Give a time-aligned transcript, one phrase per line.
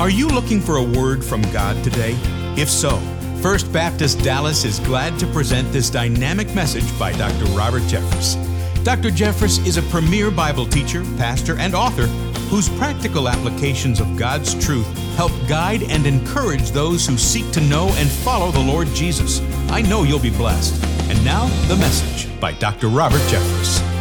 [0.00, 2.16] Are you looking for a word from God today?
[2.56, 3.00] If so,
[3.42, 7.46] First Baptist Dallas is glad to present this dynamic message by Dr.
[7.46, 8.36] Robert Jeffress.
[8.84, 9.10] Dr.
[9.10, 12.06] Jeffress is a premier Bible teacher, pastor, and author
[12.46, 17.88] whose practical applications of God's truth help guide and encourage those who seek to know
[17.96, 19.40] and follow the Lord Jesus.
[19.68, 20.80] I know you'll be blessed.
[21.10, 22.86] And now, the message by Dr.
[22.86, 23.97] Robert Jeffress.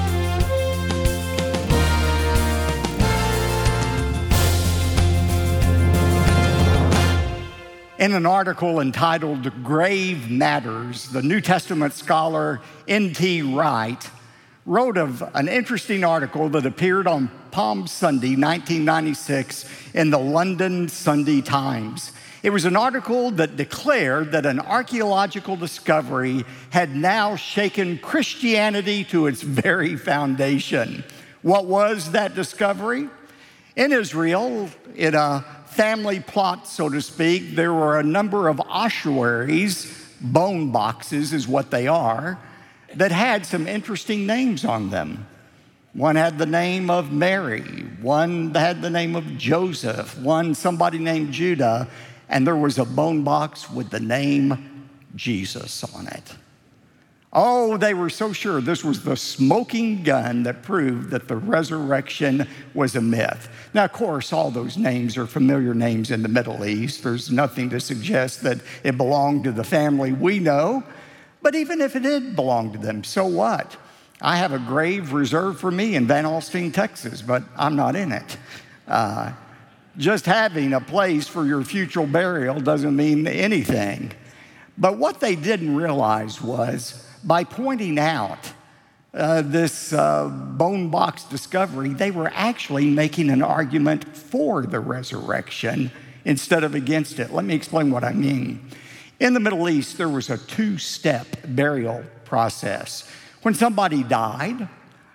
[8.07, 13.41] In an article entitled Grave Matters, the New Testament scholar N.T.
[13.41, 14.09] Wright
[14.65, 21.41] wrote of an interesting article that appeared on Palm Sunday, 1996, in the London Sunday
[21.41, 22.13] Times.
[22.43, 29.27] It was an article that declared that an archaeological discovery had now shaken Christianity to
[29.27, 31.03] its very foundation.
[31.41, 33.09] What was that discovery?
[33.75, 39.93] In Israel, in a family plot, so to speak, there were a number of ossuaries,
[40.21, 42.39] bone boxes is what they are,
[42.95, 45.27] that had some interesting names on them.
[45.93, 47.61] One had the name of Mary,
[48.01, 51.87] one had the name of Joseph, one somebody named Judah,
[52.29, 56.35] and there was a bone box with the name Jesus on it.
[57.33, 62.47] Oh, they were so sure this was the smoking gun that proved that the resurrection
[62.73, 63.49] was a myth.
[63.73, 67.03] Now, of course, all those names are familiar names in the Middle East.
[67.03, 70.83] There's nothing to suggest that it belonged to the family we know.
[71.41, 73.75] But even if it did belong to them, so what?
[74.21, 78.13] I have a grave reserved for me in Van Alstyne, Texas, but I'm not in
[78.13, 78.37] it.
[78.87, 79.33] Uh,
[79.97, 84.11] just having a place for your future burial doesn't mean anything.
[84.77, 88.51] But what they didn't realize was by pointing out
[89.13, 95.91] uh, this uh, bone box discovery, they were actually making an argument for the resurrection
[96.25, 97.31] instead of against it.
[97.31, 98.69] Let me explain what I mean.
[99.19, 103.09] In the Middle East, there was a two step burial process.
[103.41, 104.67] When somebody died,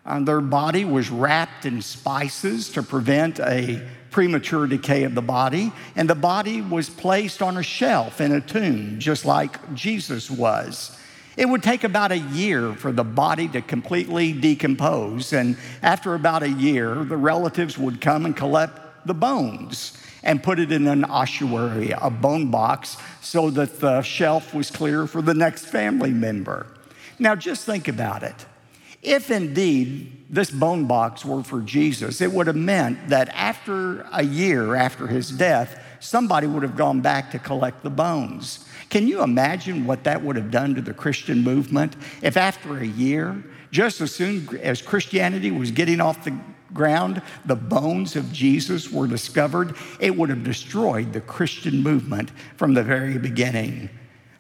[0.05, 5.73] uh, their body was wrapped in spices to prevent a premature decay of the body,
[5.95, 10.97] and the body was placed on a shelf in a tomb, just like Jesus was.
[11.37, 16.43] It would take about a year for the body to completely decompose, and after about
[16.43, 21.05] a year, the relatives would come and collect the bones and put it in an
[21.05, 26.67] ossuary, a bone box, so that the shelf was clear for the next family member.
[27.19, 28.47] Now, just think about it.
[29.03, 34.23] If indeed this bone box were for Jesus, it would have meant that after a
[34.23, 38.65] year after his death, somebody would have gone back to collect the bones.
[38.93, 42.87] Can you imagine what that would have done to the Christian movement if after a
[42.87, 46.39] year, just as soon as Christianity was getting off the
[46.75, 49.77] ground, the bones of Jesus were discovered?
[49.99, 53.89] It would have destroyed the Christian movement from the very beginning.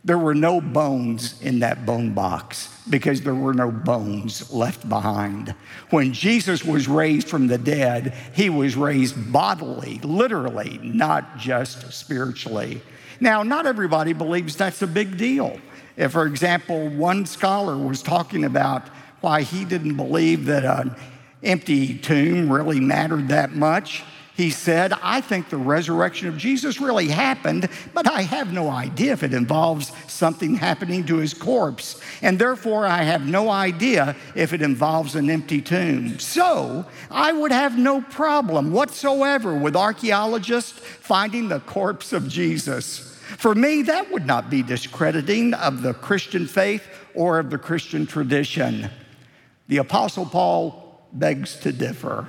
[0.05, 5.55] There were no bones in that bone box because there were no bones left behind.
[5.89, 12.83] When Jesus was raised from the dead, he was raised bodily, literally, not just spiritually.
[13.23, 15.61] Now, not everybody believes that's a big deal.
[15.97, 18.89] If, for example, one scholar was talking about
[19.21, 20.97] why he didn't believe that an
[21.41, 24.03] empty tomb really mattered that much,
[24.35, 29.13] he said, I think the resurrection of Jesus really happened, but I have no idea
[29.13, 32.01] if it involves something happening to his corpse.
[32.23, 36.19] And therefore, I have no idea if it involves an empty tomb.
[36.19, 43.12] So, I would have no problem whatsoever with archaeologists finding the corpse of Jesus.
[43.39, 48.07] For me, that would not be discrediting of the Christian faith or of the Christian
[48.07, 48.91] tradition.
[49.69, 52.29] The Apostle Paul begs to differ.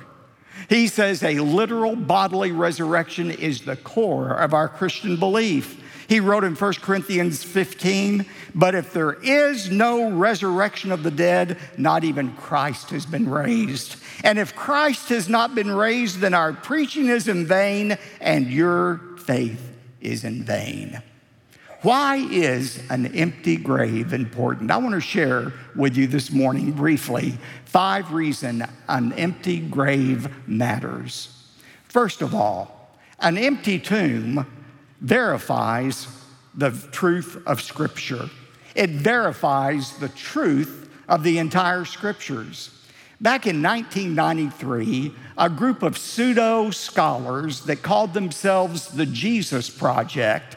[0.68, 5.80] He says a literal bodily resurrection is the core of our Christian belief.
[6.08, 11.58] He wrote in 1 Corinthians 15, but if there is no resurrection of the dead,
[11.78, 13.96] not even Christ has been raised.
[14.22, 19.00] And if Christ has not been raised, then our preaching is in vain and your
[19.18, 19.73] faith
[20.04, 21.02] is in vain.
[21.82, 24.70] Why is an empty grave important?
[24.70, 27.36] I want to share with you this morning briefly
[27.66, 31.28] five reasons an empty grave matters.
[31.84, 34.46] First of all, an empty tomb
[35.00, 36.06] verifies
[36.54, 38.30] the truth of Scripture.
[38.74, 42.83] It verifies the truth of the entire Scriptures.
[43.20, 50.56] Back in 1993, a group of pseudo scholars that called themselves the Jesus Project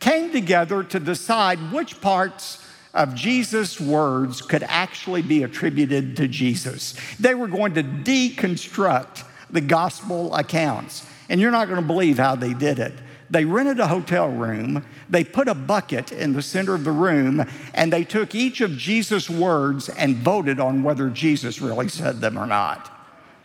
[0.00, 2.58] came together to decide which parts
[2.92, 6.94] of Jesus' words could actually be attributed to Jesus.
[7.18, 11.06] They were going to deconstruct the gospel accounts.
[11.28, 12.94] And you're not going to believe how they did it.
[13.32, 17.46] They rented a hotel room, they put a bucket in the center of the room,
[17.72, 22.38] and they took each of Jesus' words and voted on whether Jesus really said them
[22.38, 22.90] or not.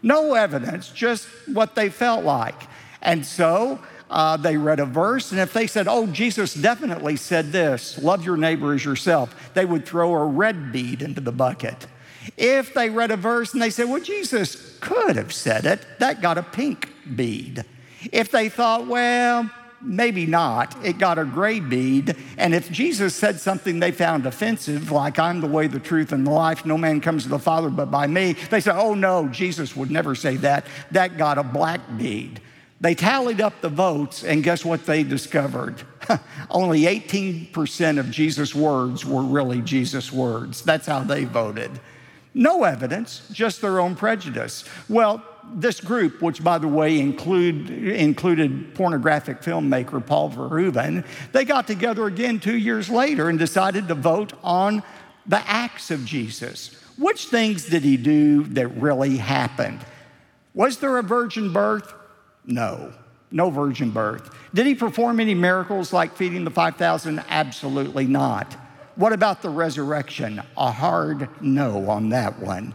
[0.03, 2.63] No evidence, just what they felt like.
[3.01, 3.79] And so
[4.09, 8.25] uh, they read a verse, and if they said, Oh, Jesus definitely said this, love
[8.25, 11.87] your neighbor as yourself, they would throw a red bead into the bucket.
[12.35, 16.21] If they read a verse and they said, Well, Jesus could have said it, that
[16.21, 17.63] got a pink bead.
[18.11, 19.49] If they thought, Well,
[19.81, 20.75] maybe not.
[20.85, 22.15] It got a gray bead.
[22.37, 26.25] And if Jesus said something they found offensive, like, I'm the way, the truth, and
[26.25, 29.27] the life, no man comes to the Father but by me, they said, oh no,
[29.27, 30.65] Jesus would never say that.
[30.91, 32.41] That got a black bead.
[32.79, 35.81] They tallied up the votes, and guess what they discovered?
[36.51, 40.61] Only 18% of Jesus' words were really Jesus' words.
[40.61, 41.71] That's how they voted.
[42.35, 44.63] No evidence, just their own prejudice.
[44.87, 45.23] Well,
[45.53, 52.05] this group, which by the way include, included pornographic filmmaker Paul Verhoeven, they got together
[52.05, 54.83] again two years later and decided to vote on
[55.25, 56.75] the acts of Jesus.
[56.97, 59.79] Which things did he do that really happened?
[60.53, 61.93] Was there a virgin birth?
[62.45, 62.93] No,
[63.31, 64.33] no virgin birth.
[64.53, 67.23] Did he perform any miracles like feeding the 5,000?
[67.29, 68.55] Absolutely not.
[68.95, 70.41] What about the resurrection?
[70.57, 72.73] A hard no on that one.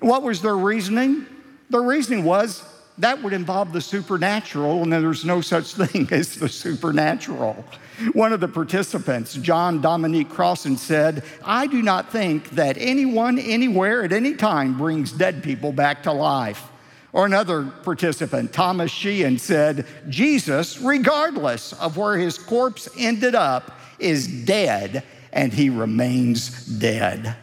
[0.00, 1.26] What was their reasoning?
[1.72, 2.62] The reasoning was
[2.98, 7.64] that would involve the supernatural, and there's no such thing as the supernatural.
[8.12, 14.04] One of the participants, John Dominic Crossan, said, I do not think that anyone, anywhere,
[14.04, 16.68] at any time brings dead people back to life.
[17.14, 24.26] Or another participant, Thomas Sheehan, said, Jesus, regardless of where his corpse ended up, is
[24.44, 27.34] dead and he remains dead.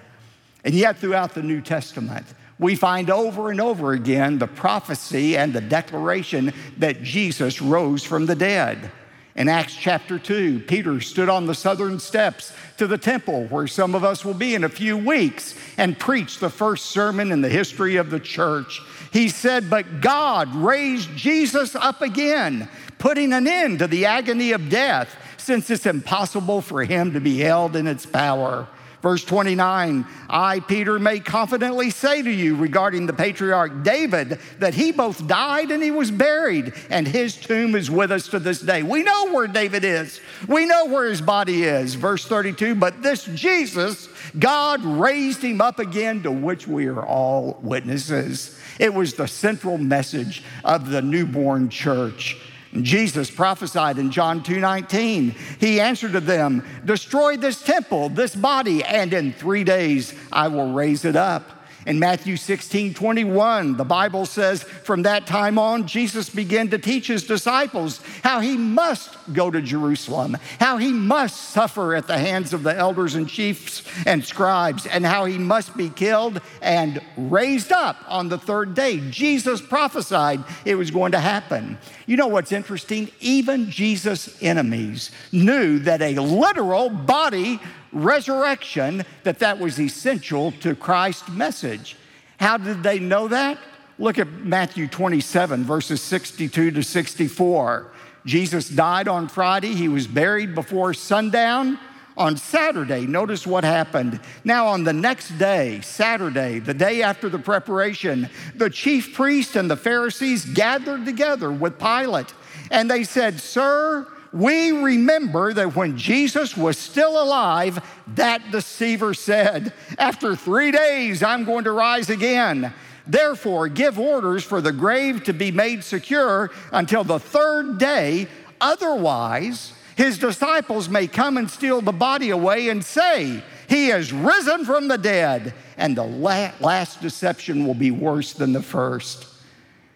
[0.63, 2.27] And yet, throughout the New Testament,
[2.59, 8.25] we find over and over again the prophecy and the declaration that Jesus rose from
[8.25, 8.91] the dead.
[9.35, 13.95] In Acts chapter 2, Peter stood on the southern steps to the temple, where some
[13.95, 17.47] of us will be in a few weeks, and preached the first sermon in the
[17.47, 18.81] history of the church.
[19.13, 22.67] He said, But God raised Jesus up again,
[22.97, 27.39] putting an end to the agony of death, since it's impossible for him to be
[27.39, 28.67] held in its power.
[29.01, 34.91] Verse 29 I, Peter, may confidently say to you regarding the patriarch David that he
[34.91, 38.83] both died and he was buried, and his tomb is with us to this day.
[38.83, 41.95] We know where David is, we know where his body is.
[41.95, 47.57] Verse 32 But this Jesus, God raised him up again, to which we are all
[47.61, 48.59] witnesses.
[48.79, 52.37] It was the central message of the newborn church.
[52.81, 55.35] Jesus prophesied in John 2:19.
[55.59, 60.71] He answered to them, "Destroy this temple, this body, and in 3 days I will
[60.71, 61.58] raise it up."
[61.89, 67.07] In Matthew 16, 21, the Bible says, From that time on, Jesus began to teach
[67.07, 72.53] his disciples how he must go to Jerusalem, how he must suffer at the hands
[72.53, 77.71] of the elders and chiefs and scribes, and how he must be killed and raised
[77.71, 78.99] up on the third day.
[79.09, 81.79] Jesus prophesied it was going to happen.
[82.05, 83.09] You know what's interesting?
[83.19, 87.59] Even Jesus' enemies knew that a literal body
[87.91, 91.95] resurrection, that that was essential to Christ's message.
[92.39, 93.57] How did they know that?
[93.97, 97.91] Look at Matthew 27, verses 62 to 64.
[98.25, 99.73] Jesus died on Friday.
[99.73, 101.79] He was buried before sundown.
[102.15, 104.19] On Saturday, notice what happened.
[104.43, 109.71] Now, on the next day, Saturday, the day after the preparation, the chief priest and
[109.71, 112.33] the Pharisees gathered together with Pilate,
[112.71, 117.83] and they said, Sir, we remember that when Jesus was still alive,
[118.15, 122.73] that deceiver said, After three days, I'm going to rise again.
[123.07, 128.27] Therefore, give orders for the grave to be made secure until the third day.
[128.61, 134.63] Otherwise, his disciples may come and steal the body away and say, He has risen
[134.63, 135.53] from the dead.
[135.75, 139.25] And the last deception will be worse than the first.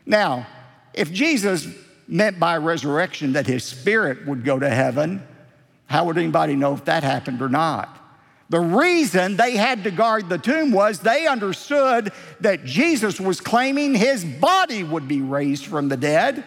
[0.06, 0.48] Now,
[0.94, 1.68] if Jesus
[2.14, 5.26] meant by resurrection that his spirit would go to heaven,
[5.88, 8.00] how would anybody know if that happened or not?
[8.50, 13.96] The reason they had to guard the tomb was they understood that Jesus was claiming
[13.96, 16.44] his body would be raised from the dead.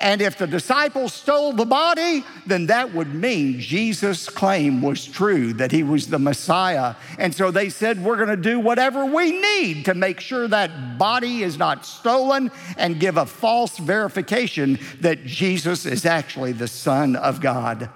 [0.00, 5.52] And if the disciples stole the body, then that would mean Jesus' claim was true,
[5.54, 6.94] that he was the Messiah.
[7.18, 10.98] And so they said, We're going to do whatever we need to make sure that
[10.98, 17.16] body is not stolen and give a false verification that Jesus is actually the Son
[17.16, 17.90] of God.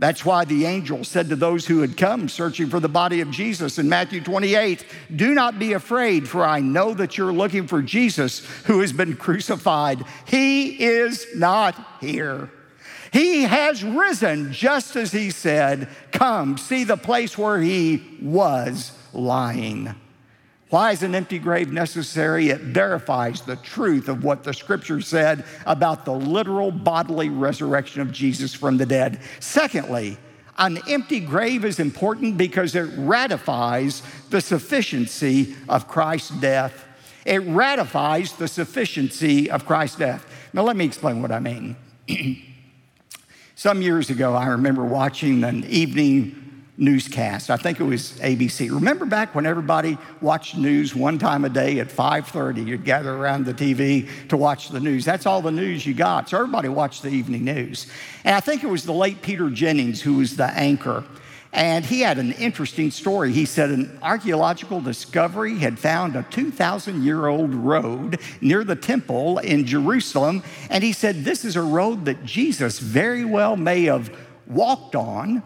[0.00, 3.30] That's why the angel said to those who had come searching for the body of
[3.30, 4.82] Jesus in Matthew 28
[5.14, 9.14] Do not be afraid, for I know that you're looking for Jesus who has been
[9.14, 10.02] crucified.
[10.26, 12.50] He is not here.
[13.12, 15.86] He has risen just as he said.
[16.12, 19.94] Come, see the place where he was lying.
[20.70, 22.50] Why is an empty grave necessary?
[22.50, 28.12] It verifies the truth of what the scripture said about the literal bodily resurrection of
[28.12, 29.20] Jesus from the dead.
[29.40, 30.16] Secondly,
[30.58, 36.84] an empty grave is important because it ratifies the sufficiency of Christ's death.
[37.24, 40.24] It ratifies the sufficiency of Christ's death.
[40.52, 41.76] Now, let me explain what I mean.
[43.56, 46.49] Some years ago, I remember watching an evening
[46.80, 47.50] newscast.
[47.50, 48.74] I think it was ABC.
[48.74, 53.44] Remember back when everybody watched news one time a day at 5:30, you'd gather around
[53.44, 55.04] the TV to watch the news.
[55.04, 56.30] That's all the news you got.
[56.30, 57.86] So everybody watched the evening news.
[58.24, 61.04] And I think it was the late Peter Jennings who was the anchor.
[61.52, 63.32] And he had an interesting story.
[63.32, 69.38] He said an archaeological discovery had found a 2,000 year old road near the temple
[69.38, 70.42] in Jerusalem.
[70.70, 75.42] And he said, This is a road that Jesus very well may have walked on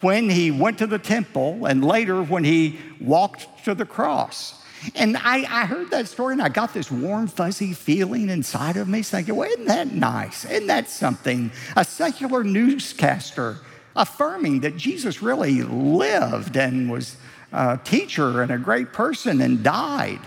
[0.00, 4.62] when he went to the temple and later when he walked to the cross.
[4.94, 8.88] And I, I, heard that story and I got this warm, fuzzy feeling inside of
[8.88, 10.44] me thinking, well, isn't that nice?
[10.44, 11.50] Isn't that something?
[11.76, 13.56] A secular newscaster
[13.96, 17.16] affirming that Jesus really lived and was
[17.52, 20.20] a teacher and a great person and died.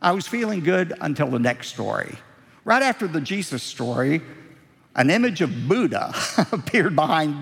[0.00, 2.16] I was feeling good until the next story.
[2.64, 4.22] Right after the Jesus story,
[4.94, 6.14] an image of Buddha
[6.52, 7.36] appeared behind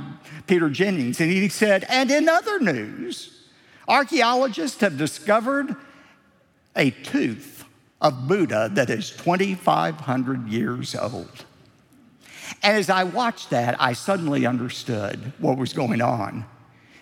[0.46, 3.44] Peter Jennings, and he said, and in other news,
[3.88, 5.74] archaeologists have discovered
[6.76, 7.64] a tooth
[8.00, 11.44] of Buddha that is 2,500 years old.
[12.62, 16.44] And as I watched that, I suddenly understood what was going on.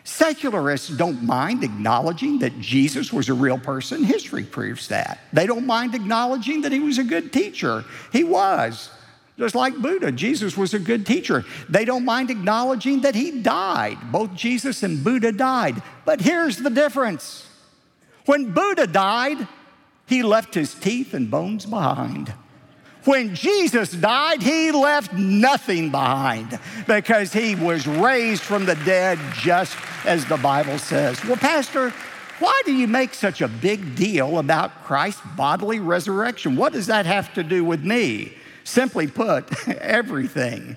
[0.05, 4.05] Secularists don't mind acknowledging that Jesus was a real person.
[4.05, 5.21] History proves that.
[5.33, 7.85] They don't mind acknowledging that he was a good teacher.
[8.11, 8.91] He was.
[9.39, 11.45] Just like Buddha, Jesus was a good teacher.
[11.69, 13.99] They don't mind acknowledging that he died.
[14.11, 15.81] Both Jesus and Buddha died.
[16.05, 17.47] But here's the difference
[18.27, 19.47] when Buddha died,
[20.07, 22.33] he left his teeth and bones behind.
[23.05, 29.77] When Jesus died, he left nothing behind because he was raised from the dead just
[30.05, 31.25] as the Bible says.
[31.25, 31.91] Well, Pastor,
[32.39, 36.57] why do you make such a big deal about Christ's bodily resurrection?
[36.57, 38.35] What does that have to do with me?
[38.69, 40.77] Simply put, everything.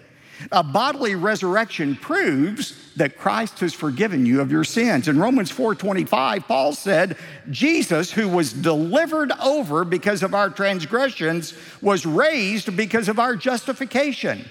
[0.49, 5.09] A bodily resurrection proves that Christ has forgiven you of your sins.
[5.09, 7.17] In Romans 4:25, Paul said,
[7.49, 14.45] "Jesus who was delivered over because of our transgressions was raised because of our justification.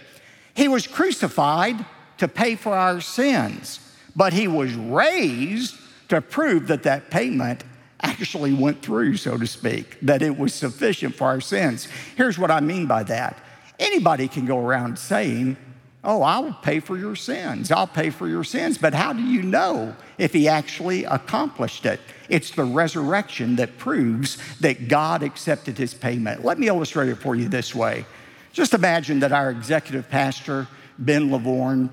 [0.52, 1.86] He was crucified
[2.18, 3.80] to pay for our sins,
[4.14, 5.76] but he was raised
[6.10, 7.64] to prove that that payment
[8.02, 11.88] actually went through, so to speak, that it was sufficient for our sins.
[12.16, 13.38] Here's what I mean by that
[13.78, 15.56] anybody can go around saying,
[16.02, 17.70] Oh, I'll pay for your sins.
[17.70, 18.78] I'll pay for your sins.
[18.78, 22.00] But how do you know if he actually accomplished it?
[22.30, 26.42] It's the resurrection that proves that God accepted his payment.
[26.42, 28.06] Let me illustrate it for you this way.
[28.52, 31.90] Just imagine that our executive pastor, Ben Lovvorn,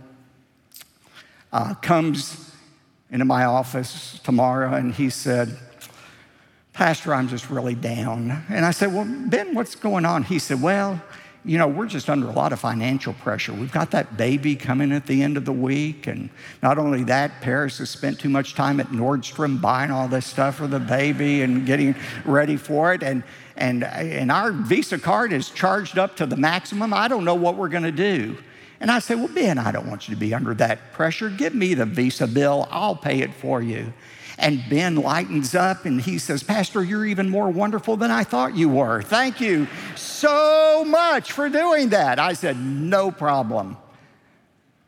[1.51, 2.53] uh, comes
[3.11, 5.57] into my office tomorrow and he said,
[6.77, 8.43] Pastor, I'm just really down.
[8.49, 10.21] And I said, Well, Ben, what's going on?
[10.21, 11.01] He said, Well,
[11.43, 13.51] you know, we're just under a lot of financial pressure.
[13.51, 16.05] We've got that baby coming at the end of the week.
[16.05, 16.29] And
[16.61, 20.57] not only that, Paris has spent too much time at Nordstrom buying all this stuff
[20.57, 23.01] for the baby and getting ready for it.
[23.01, 23.23] And,
[23.55, 26.93] and, and our Visa card is charged up to the maximum.
[26.93, 28.37] I don't know what we're going to do.
[28.79, 31.31] And I said, Well, Ben, I don't want you to be under that pressure.
[31.31, 33.93] Give me the Visa bill, I'll pay it for you.
[34.37, 38.55] And Ben lightens up and he says, Pastor, you're even more wonderful than I thought
[38.55, 39.01] you were.
[39.01, 42.19] Thank you so much for doing that.
[42.19, 43.77] I said, No problem.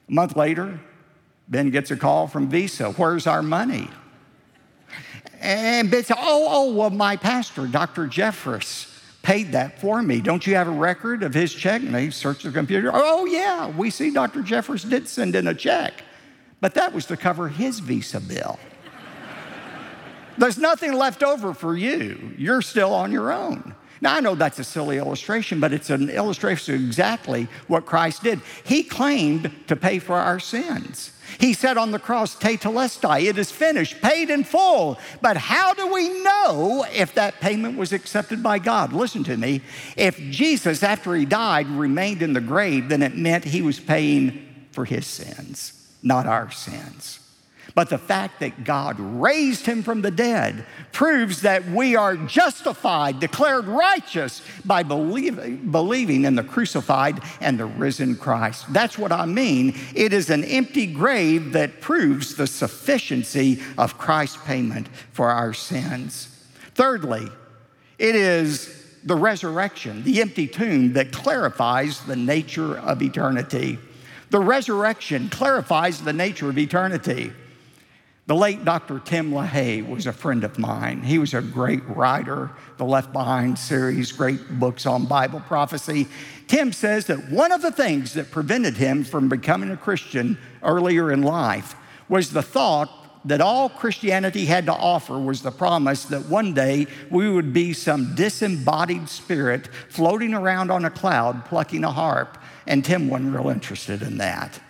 [0.07, 0.79] A month later,
[1.47, 2.91] Ben gets a call from Visa.
[2.91, 3.87] Where's our money?
[5.41, 8.05] And Ben said, Oh, oh, well, my pastor, Dr.
[8.05, 8.85] Jeffress,
[9.23, 10.21] paid that for me.
[10.21, 11.81] Don't you have a record of his check?
[11.81, 12.91] And they searched the computer.
[12.93, 14.41] Oh, yeah, we see Dr.
[14.43, 16.03] Jeffress did send in a check.
[16.61, 18.59] But that was to cover his Visa bill.
[20.39, 22.33] There's nothing left over for you.
[22.37, 23.75] You're still on your own.
[24.01, 28.23] Now, I know that's a silly illustration, but it's an illustration of exactly what Christ
[28.23, 28.39] did.
[28.63, 31.11] He claimed to pay for our sins.
[31.37, 34.97] He said on the cross, tetelestai, it is finished, paid in full.
[35.21, 38.93] But how do we know if that payment was accepted by God?
[38.93, 39.61] Listen to me.
[39.97, 44.67] If Jesus, after he died, remained in the grave, then it meant he was paying
[44.71, 45.73] for his sins.
[46.01, 47.18] not our sins.
[47.75, 53.19] But the fact that God raised him from the dead proves that we are justified,
[53.19, 58.71] declared righteous by believe, believing in the crucified and the risen Christ.
[58.73, 59.77] That's what I mean.
[59.95, 66.27] It is an empty grave that proves the sufficiency of Christ's payment for our sins.
[66.75, 67.27] Thirdly,
[67.97, 73.79] it is the resurrection, the empty tomb that clarifies the nature of eternity.
[74.29, 77.31] The resurrection clarifies the nature of eternity.
[78.29, 78.99] The late Dr.
[78.99, 81.01] Tim LaHaye was a friend of mine.
[81.01, 86.07] He was a great writer, the Left Behind series, great books on Bible prophecy.
[86.47, 91.11] Tim says that one of the things that prevented him from becoming a Christian earlier
[91.11, 91.73] in life
[92.07, 92.91] was the thought
[93.25, 97.73] that all Christianity had to offer was the promise that one day we would be
[97.73, 102.37] some disembodied spirit floating around on a cloud plucking a harp.
[102.67, 104.61] And Tim wasn't real interested in that.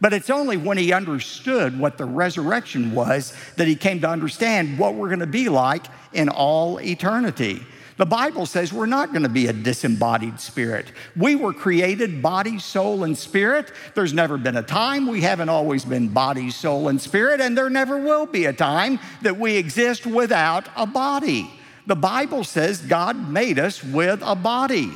[0.00, 4.78] But it's only when he understood what the resurrection was that he came to understand
[4.78, 7.64] what we're going to be like in all eternity.
[7.96, 10.90] The Bible says we're not going to be a disembodied spirit.
[11.16, 13.70] We were created body, soul, and spirit.
[13.94, 17.70] There's never been a time we haven't always been body, soul, and spirit, and there
[17.70, 21.48] never will be a time that we exist without a body.
[21.86, 24.90] The Bible says God made us with a body.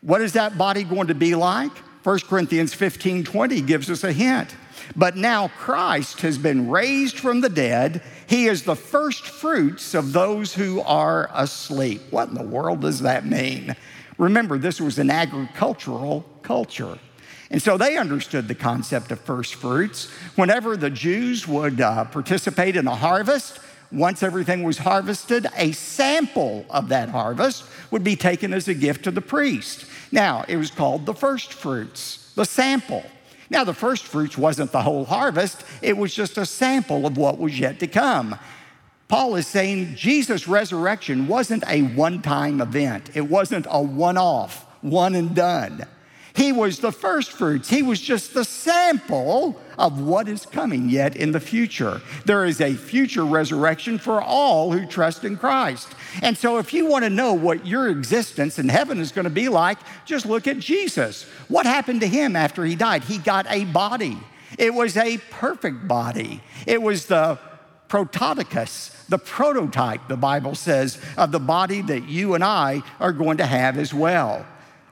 [0.00, 1.72] What is that body going to be like?
[2.02, 4.54] 1 Corinthians 15 20 gives us a hint.
[4.96, 8.02] But now Christ has been raised from the dead.
[8.26, 12.00] He is the first fruits of those who are asleep.
[12.10, 13.76] What in the world does that mean?
[14.18, 16.98] Remember, this was an agricultural culture.
[17.50, 20.08] And so they understood the concept of first fruits.
[20.36, 23.58] Whenever the Jews would uh, participate in a harvest,
[23.92, 29.04] once everything was harvested, a sample of that harvest would be taken as a gift
[29.04, 29.84] to the priest.
[30.12, 33.04] Now, it was called the first fruits, the sample.
[33.48, 37.38] Now, the first fruits wasn't the whole harvest, it was just a sample of what
[37.38, 38.38] was yet to come.
[39.08, 44.66] Paul is saying Jesus' resurrection wasn't a one time event, it wasn't a one off,
[44.82, 45.84] one and done.
[46.34, 47.68] He was the first fruits.
[47.68, 52.00] He was just the sample of what is coming yet in the future.
[52.24, 55.88] There is a future resurrection for all who trust in Christ.
[56.22, 59.30] And so, if you want to know what your existence in heaven is going to
[59.30, 61.24] be like, just look at Jesus.
[61.48, 63.04] What happened to him after he died?
[63.04, 64.18] He got a body,
[64.58, 66.42] it was a perfect body.
[66.66, 67.38] It was the
[67.88, 73.38] prototokos, the prototype, the Bible says, of the body that you and I are going
[73.38, 74.46] to have as well.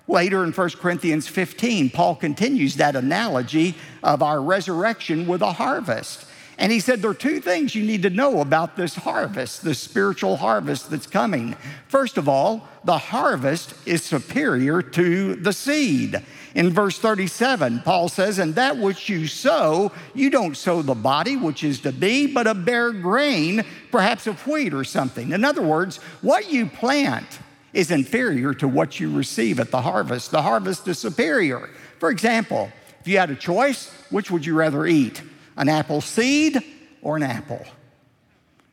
[0.09, 6.25] Later in 1 Corinthians 15, Paul continues that analogy of our resurrection with a harvest.
[6.57, 9.79] And he said there are two things you need to know about this harvest, this
[9.79, 11.55] spiritual harvest that's coming.
[11.87, 16.21] First of all, the harvest is superior to the seed.
[16.57, 21.37] In verse 37, Paul says, And that which you sow, you don't sow the body,
[21.37, 25.31] which is to be, but a bare grain, perhaps of wheat or something.
[25.33, 27.39] In other words, what you plant
[27.73, 30.31] is inferior to what you receive at the harvest.
[30.31, 31.71] The harvest is superior.
[31.99, 35.23] For example, if you had a choice, which would you rather eat?
[35.57, 36.63] An apple seed
[37.03, 37.65] or an apple?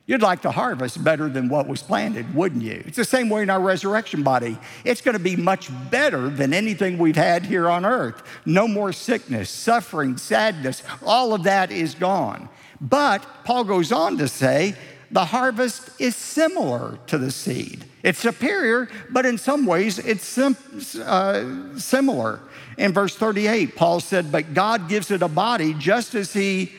[0.06, 2.80] You'd like to harvest better than what was planted, wouldn't you?
[2.86, 4.56] It's the same way in our resurrection body.
[4.84, 8.22] It's going to be much better than anything we've had here on earth.
[8.46, 12.48] No more sickness, suffering, sadness, all of that is gone.
[12.80, 14.76] But Paul goes on to say
[15.10, 17.84] the harvest is similar to the seed.
[18.02, 20.56] It's superior, but in some ways it's sim-
[21.04, 22.40] uh, similar.
[22.78, 26.72] In verse 38, Paul said, But God gives it a body just as He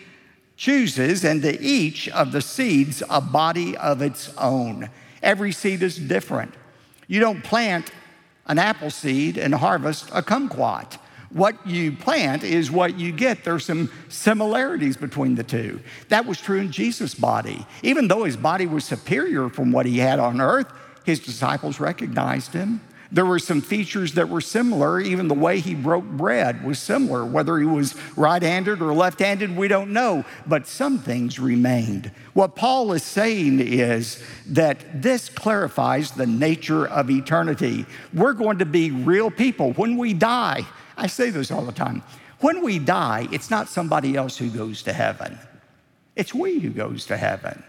[0.55, 4.89] chooses, and to each of the seeds a body of its own.
[5.21, 6.53] Every seed is different.
[7.07, 7.91] You don't plant
[8.47, 10.97] an apple seed and harvest a kumquat.
[11.37, 13.43] What you plant is what you get.
[13.43, 15.79] There's some similarities between the two.
[16.09, 17.63] That was true in Jesus' body.
[17.83, 20.65] Even though his body was superior from what he had on earth,
[21.05, 22.81] his disciples recognized him.
[23.11, 24.99] There were some features that were similar.
[24.99, 27.23] Even the way he broke bread was similar.
[27.23, 30.25] Whether he was right handed or left handed, we don't know.
[30.47, 32.11] But some things remained.
[32.33, 37.85] What Paul is saying is that this clarifies the nature of eternity.
[38.11, 39.73] We're going to be real people.
[39.73, 40.65] When we die,
[40.97, 42.03] I say this all the time.
[42.39, 45.39] When we die, it's not somebody else who goes to heaven,
[46.15, 47.63] it's we who goes to heaven.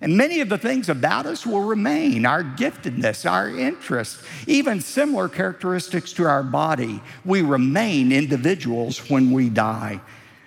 [0.00, 5.30] And many of the things about us will remain our giftedness, our interests, even similar
[5.30, 7.00] characteristics to our body.
[7.24, 10.00] We remain individuals when we die.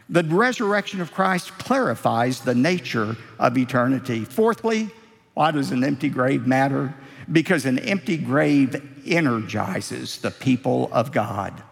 [0.10, 4.26] The resurrection of Christ clarifies the nature of eternity.
[4.26, 4.92] Fourthly,
[5.34, 6.94] why does an empty grave matter?
[7.32, 11.64] Because an empty grave energizes the people of God.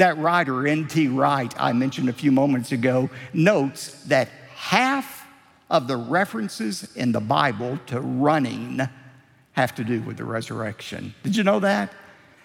[0.00, 1.08] That writer, N.T.
[1.08, 5.26] Wright, I mentioned a few moments ago, notes that half
[5.68, 8.80] of the references in the Bible to running
[9.52, 11.14] have to do with the resurrection.
[11.22, 11.92] Did you know that?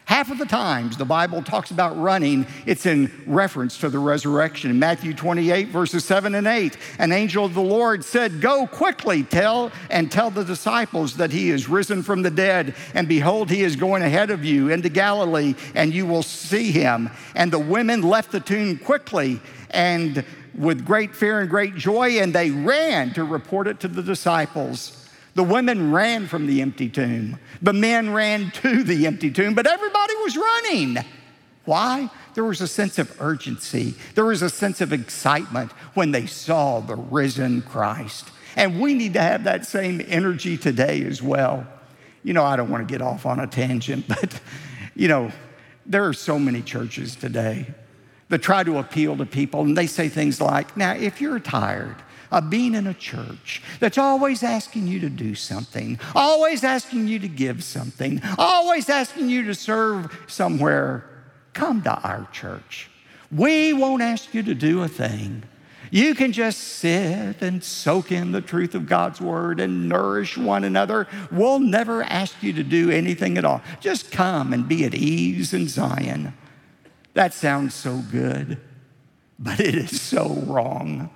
[0.06, 4.70] Half of the times the Bible talks about running, it's in reference to the resurrection.
[4.70, 9.24] In Matthew 28, verses 7 and 8, an angel of the Lord said, Go quickly,
[9.24, 13.64] tell and tell the disciples that he is risen from the dead, and behold, he
[13.64, 17.10] is going ahead of you into Galilee, and you will see him.
[17.34, 19.42] And the women left the tomb quickly
[19.72, 24.04] and with great fear and great joy, and they ran to report it to the
[24.04, 25.05] disciples.
[25.36, 27.38] The women ran from the empty tomb.
[27.62, 30.98] The men ran to the empty tomb, but everybody was running.
[31.66, 32.10] Why?
[32.36, 33.96] There was a sense of urgency.
[34.14, 38.30] There was a sense of excitement when they saw the risen Christ.
[38.56, 41.68] And we need to have that same energy today as well.
[42.24, 44.40] You know, I don't want to get off on a tangent, but,
[44.96, 45.32] you know,
[45.86, 47.68] there are so many churches today
[48.30, 51.98] that try to appeal to people, and they say things like, now, if you're tired,
[52.36, 57.18] of being in a church that's always asking you to do something, always asking you
[57.18, 61.10] to give something, always asking you to serve somewhere,
[61.54, 62.92] come to our church.
[63.32, 65.44] We won't ask you to do a thing.
[65.92, 70.66] You can just sit and soak in the truth of God's word and nourish one
[70.66, 71.08] another.
[71.32, 73.62] We'll never ask you to do anything at all.
[73.80, 76.34] Just come and be at ease in Zion.
[77.14, 78.60] That sounds so good,
[79.40, 81.10] but it is so wrong.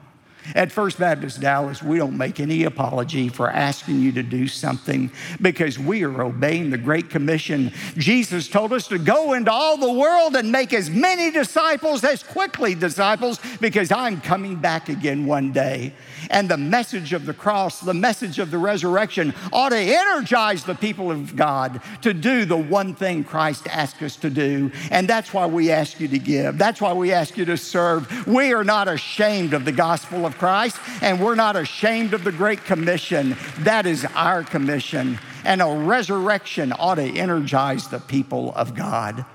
[0.56, 5.12] At First Baptist Dallas, we don't make any apology for asking you to do something
[5.42, 7.72] because we are obeying the Great Commission.
[7.98, 12.24] Jesus told us to go into all the world and make as many disciples as
[12.24, 15.94] quickly disciples because I'm coming back again one day.
[16.30, 20.76] And the message of the cross, the message of the resurrection, ought to energize the
[20.76, 24.72] people of God to do the one thing Christ asked us to do.
[24.92, 26.58] And that's why we ask you to give.
[26.58, 28.28] That's why we ask you to serve.
[28.28, 32.32] We are not ashamed of the gospel of Christ, and we're not ashamed of the
[32.32, 33.36] Great Commission.
[33.60, 35.20] That is our commission.
[35.44, 39.26] And a resurrection ought to energize the people of God.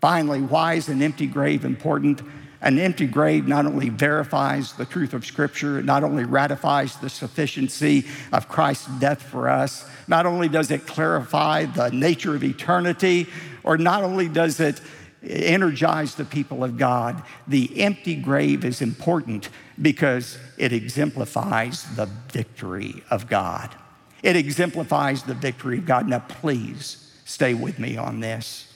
[0.00, 2.20] Finally, why is an empty grave important?
[2.60, 7.10] An empty grave not only verifies the truth of Scripture, it not only ratifies the
[7.10, 13.28] sufficiency of Christ's death for us, not only does it clarify the nature of eternity,
[13.62, 14.80] or not only does it
[15.22, 19.48] energize the people of God, the empty grave is important
[19.80, 23.74] because it exemplifies the victory of God.
[24.22, 26.08] It exemplifies the victory of God.
[26.08, 28.72] Now, please stay with me on this.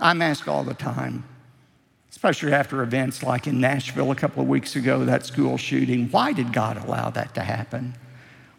[0.00, 1.24] I'm asked all the time,
[2.10, 6.08] especially after events like in Nashville a couple of weeks ago, that school shooting.
[6.10, 7.96] Why did God allow that to happen?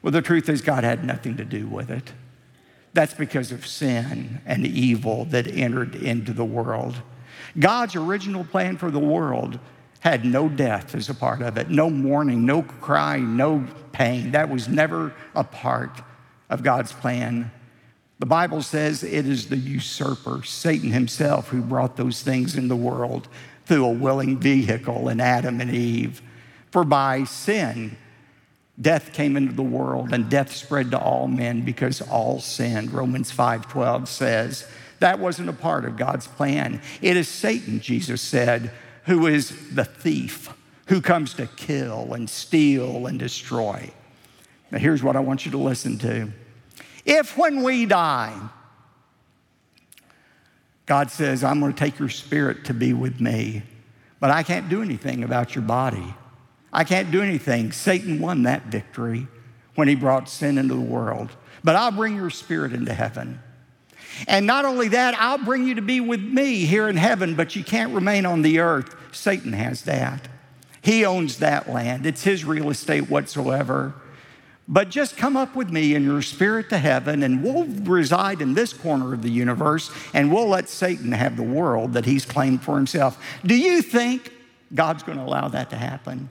[0.02, 2.14] Well, the truth is, God had nothing to do with it.
[2.94, 7.02] That's because of sin and evil that entered into the world.
[7.58, 9.60] God's original plan for the world
[10.00, 14.32] had no death as a part of it, no mourning, no crying, no pain.
[14.32, 16.02] That was never a part
[16.50, 17.52] of God's plan.
[18.20, 22.76] The Bible says it is the usurper, Satan himself, who brought those things in the
[22.76, 23.28] world
[23.66, 26.22] through a willing vehicle in Adam and Eve.
[26.72, 27.98] For by sin,
[28.80, 32.92] death came into the world and death spread to all men because all sinned.
[32.92, 34.66] Romans 5:12 says
[35.00, 36.82] that wasn't a part of God's plan.
[37.02, 38.72] It is Satan, Jesus said,
[39.10, 40.54] who is the thief,
[40.86, 43.90] who comes to kill and steal and destroy.
[44.70, 46.30] Now here's what I want you to listen to.
[47.06, 48.40] If when we die,
[50.86, 53.64] God says, I'm going to take your spirit to be with me,
[54.20, 56.14] but I can't do anything about your body.
[56.72, 57.72] I can't do anything.
[57.72, 59.26] Satan won that victory
[59.74, 61.32] when he brought sin into the world.
[61.64, 63.40] But I'll bring your spirit into heaven.
[64.28, 67.56] And not only that, I'll bring you to be with me here in heaven, but
[67.56, 68.96] you can't remain on the earth.
[69.12, 70.28] Satan has that.
[70.82, 73.94] He owns that land, it's his real estate whatsoever.
[74.72, 78.54] But just come up with me in your spirit to heaven, and we'll reside in
[78.54, 82.62] this corner of the universe, and we'll let Satan have the world that he's claimed
[82.62, 83.20] for himself.
[83.44, 84.32] Do you think
[84.76, 86.30] God's going to allow that to happen?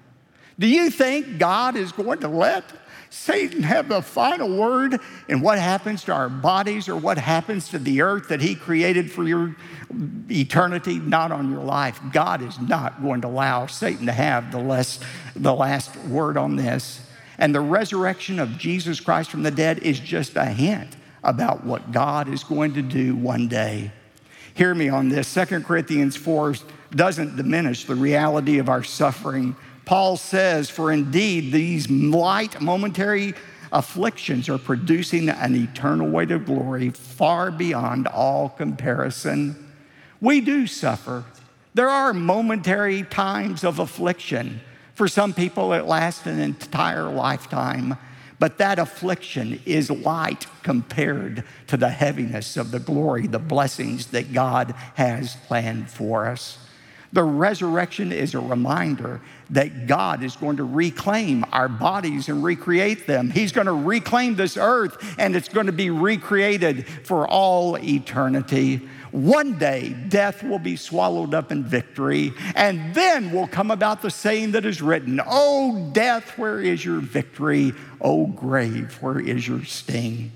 [0.59, 2.64] Do you think God is going to let
[3.11, 7.79] Satan have the final word in what happens to our bodies or what happens to
[7.79, 9.57] the earth that he created for your
[10.31, 12.01] eternity, not on your life?
[12.12, 15.01] God is not going to allow Satan to have the, less,
[15.37, 17.01] the last word on this.
[17.38, 21.92] And the resurrection of Jesus Christ from the dead is just a hint about what
[21.92, 23.92] God is going to do one day.
[24.55, 25.33] Hear me on this.
[25.33, 26.55] 2 Corinthians 4
[26.90, 29.55] doesn't diminish the reality of our suffering.
[29.88, 33.33] Paul says, For indeed, these light, momentary
[33.72, 39.57] afflictions are producing an eternal weight of glory far beyond all comparison
[40.20, 41.24] We do suffer.
[41.72, 44.61] There are momentary times of affliction.
[44.92, 47.96] For some people, it lasts an entire lifetime.
[48.38, 54.35] But that affliction is light compared to the heaviness of the glory, the blessings that
[54.35, 56.59] God has planned for us.
[57.12, 63.07] The resurrection is a reminder that God is going to reclaim our bodies and recreate
[63.07, 63.31] them.
[63.31, 68.87] He's going to reclaim this earth and it's going to be recreated for all eternity.
[69.11, 74.11] One day, death will be swallowed up in victory, and then will come about the
[74.11, 77.73] saying that is written O death, where is your victory?
[78.03, 80.31] O grave, where is your sting?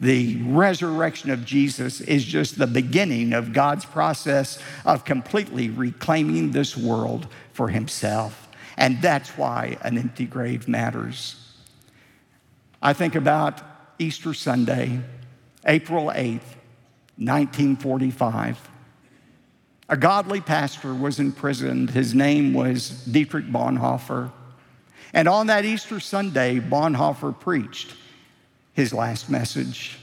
[0.00, 6.74] The resurrection of Jesus is just the beginning of God's process of completely reclaiming this
[6.74, 8.48] world for Himself.
[8.78, 11.36] And that's why an empty grave matters.
[12.80, 13.60] I think about
[13.98, 15.00] Easter Sunday,
[15.66, 16.56] April 8th,
[17.18, 18.70] 1945.
[19.90, 21.90] A godly pastor was imprisoned.
[21.90, 24.32] His name was Dietrich Bonhoeffer.
[25.12, 27.94] And on that Easter Sunday, Bonhoeffer preached
[28.80, 29.98] his last message.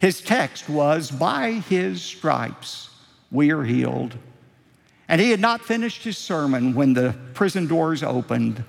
[0.00, 2.90] His text was, By his stripes
[3.30, 4.16] we are healed.
[5.08, 8.64] And he had not finished his sermon when the prison doors opened.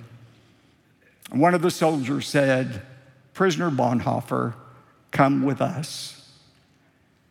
[1.30, 2.82] One of the soldiers said,
[3.34, 4.54] Prisoner Bonhoeffer,
[5.10, 6.30] come with us.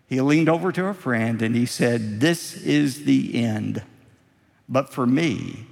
[0.08, 3.84] He leaned over to a friend and he said, This is the end,
[4.68, 5.66] but for me,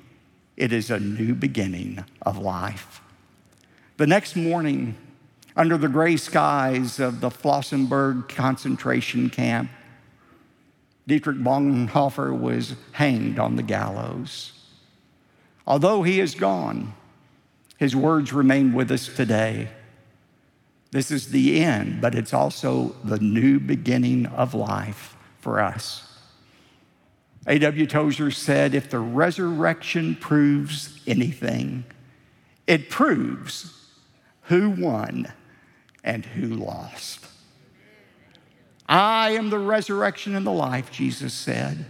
[0.56, 3.02] it is a new beginning of life.
[3.98, 4.96] The next morning,
[5.56, 9.70] under the gray skies of the Flossenburg concentration camp,
[11.08, 14.54] Dietrich Bonhoeffer was hanged on the gallows.
[15.66, 16.94] Although he is gone,
[17.78, 19.70] his words remain with us today.
[20.92, 26.06] This is the end, but it's also the new beginning of life for us.
[27.48, 27.88] A.W.
[27.88, 31.86] Tozer said if the resurrection proves anything,
[32.68, 33.74] it proves
[34.44, 35.32] who won
[36.04, 37.26] and who lost.
[38.88, 41.86] I am the resurrection and the life, Jesus said.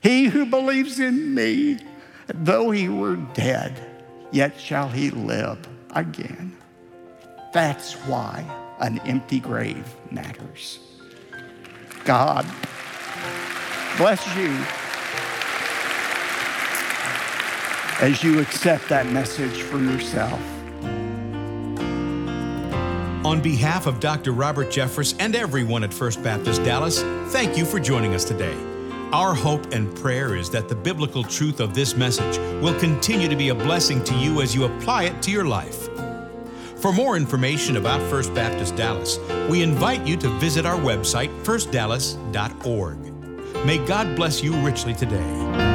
[0.00, 1.78] He who believes in me,
[2.26, 3.80] though he were dead,
[4.32, 6.56] yet shall he live again.
[7.52, 8.44] That's why
[8.80, 10.80] an empty grave matters.
[12.04, 12.44] God
[13.96, 14.50] bless you
[18.00, 20.40] as you accept that message for yourself.
[23.24, 24.32] On behalf of Dr.
[24.32, 28.56] Robert Jeffress and everyone at First Baptist Dallas, thank you for joining us today.
[29.12, 33.36] Our hope and prayer is that the biblical truth of this message will continue to
[33.36, 35.88] be a blessing to you as you apply it to your life.
[36.80, 42.98] For more information about First Baptist Dallas, we invite you to visit our website, firstdallas.org.
[43.64, 45.71] May God bless you richly today.